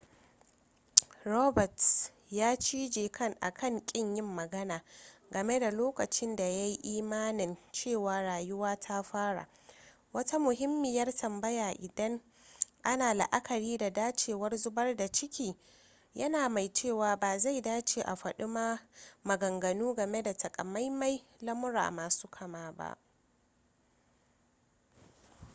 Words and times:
roberts 1.35 2.11
ya 2.37 2.55
cije 2.57 3.05
akan 3.41 3.81
kin 3.85 4.15
yin 4.15 4.29
magana 4.35 4.81
game 5.31 5.59
da 5.59 5.71
lokacin 5.71 6.35
da 6.35 6.43
ya 6.43 6.65
yi 6.65 6.75
imanin 6.97 7.57
cewa 7.71 8.21
rayuwa 8.21 8.75
ta 8.79 9.03
fara 9.03 9.47
wata 10.13 10.39
muhimmiyar 10.39 11.13
tambaya 11.15 11.71
idan 11.71 12.21
ana 12.83 13.13
la'akari 13.13 13.77
da 13.77 13.89
dacewar 13.89 14.57
zubar 14.57 14.95
da 14.95 15.07
ciki 15.07 15.55
yana 16.13 16.49
mai 16.49 16.69
cewa 16.73 17.15
ba 17.17 17.37
zai 17.39 17.61
dace 17.61 18.01
a 18.03 18.15
faɗi 18.15 18.45
maganganu 19.23 19.95
game 19.95 20.21
da 20.23 20.33
takamaiman 20.33 21.21
lamurra 21.41 21.91
masu 21.91 22.27
kama 22.27 22.71
ba 22.73 22.97